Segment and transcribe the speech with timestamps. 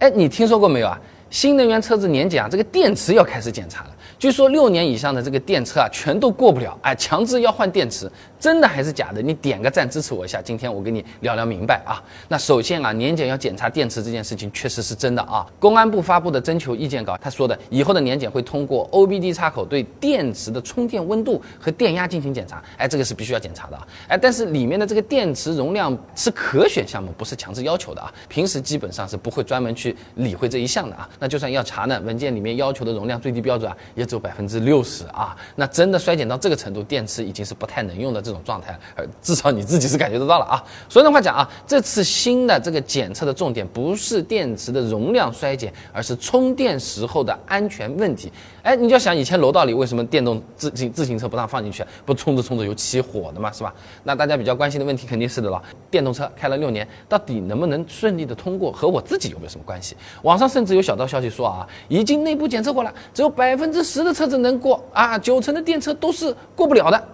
[0.00, 0.98] 哎，你听说过没有啊？
[1.30, 3.90] 新能源车子年检啊，这个电池要开始检查了。
[4.20, 8.06] 据说六年以上的这个电车啊，全都过不了，哎，强制要换电池，
[8.38, 9.22] 真的还是假的？
[9.22, 10.42] 你点个赞支持我一下。
[10.42, 11.96] 今天我跟你聊聊明白啊。
[12.28, 15.46] 那首先啊，年检要检查电池这件事情确实是真的啊。
[15.58, 23.88] 公安部发布的征求意见稿，他说的以后的年检会通过 OBD 插口对电池的充电温度和电压进行检查，哎，这个是必须要检查的啊。
[24.08, 28.12] 哎，但是里面的这个电池容量是可选项目，不是强制要求的啊。
[28.28, 31.08] 平时基本上是不会专门去理会这一项的啊。
[31.18, 34.09] 那就算要查呢，文件里面要求的容量最低标准啊，也。
[34.10, 40.60] 只有百分之六十啊，那真的衰减到这个程度，电池已经是不太能用的这种状态了，呃，至少你自己是感觉得到了啊。
[40.88, 48.32] 所以的话讲啊，这次新的这个检测的重点不是电池的容量衰减，而是充电时候的安全问题。
[48.64, 53.72] 哎，你就要想以前楼道里为什么电动自行自行车不让放进去，不充着充着有起火的嘛，是吧？
[54.02, 59.96] 那大家比较关心的问题肯定是的了，电动车开了六年，到底能不能顺利的通过，和我自己有没有什么关系？
[60.22, 63.99] 网上甚至有小道消息说啊，已经内部检测过了，只有百分之十。
[64.00, 67.08] 十的车子能过啊，九成的电车都是过不了的。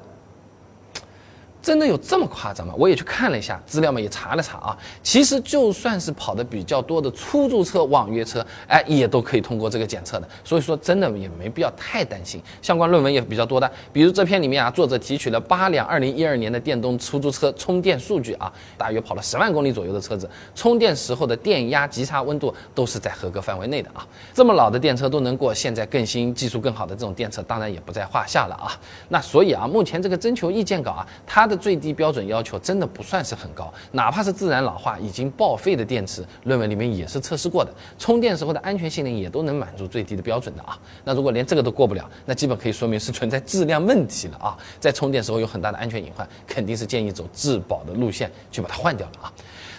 [1.67, 2.72] 真的有这么夸张吗？
[2.78, 4.78] 我也去看了一下资料嘛，也查了查啊。
[5.03, 10.28] 其实就算是跑的比较多的出租车、网约车，哎，也都可以通过这个检测的。
[10.45, 12.41] 所以说，真的也没必要太担心。
[12.62, 24.06] 相关论文也比较多的，比如这篇里面啊，作者提取了八辆2012年的电动出租车充电数据啊，大约跑了十万公里左右的车子，充电时候的电压、极差温度都是在合格范围内的啊。
[24.33, 28.70] 这么老的电车都能过，现在更新、技术更好的这种电车，当然也不在话下了啊。
[29.08, 31.56] 那所以啊，目前这个征求意见稿啊，它的。
[31.57, 40.79] 最低标准要求真的不算是很高，哪怕是自然老化已经报废的电池，论文里面也是测试过的，充电时候的安全性能也都能满足最低的标准的啊。
[41.05, 49.33] 那如果连这个都过不了，那基本可以说明是存在质量问题了啊，在充电时候有很大的安全隐患，肯定是建议走质保的路线去把它换掉了啊。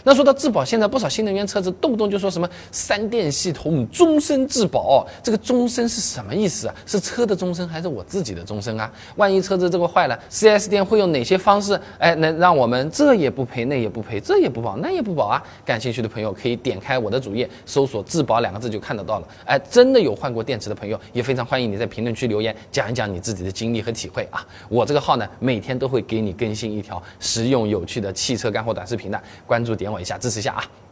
[0.03, 6.75] 那说到质保，现在不少新能源车子动不动就说什么三电系统终身质保，这个终身是什么意思啊？
[6.85, 8.89] 是车的终身还是我自己的终身啊？
[9.17, 15.43] 万一车子这个坏了，4S 店会用哪些方式，是哎，能让我们这也不赔，那也不赔，这也不保，那也不保啊？
[15.65, 19.27] 感兴趣的朋友可以点开我的主页，搜索“质保”两个字就看得到了。
[19.45, 24.39] 哎，真的有换过电池的朋友，也非常欢迎你在评论区留言，讲一讲你自己的经历和体会啊。
[24.69, 29.97] 我这个号呢，每天都会给你更新一条实用有趣的汽车干货短视频的，关注点我。
[29.97, 30.86] 一下支持一下啊！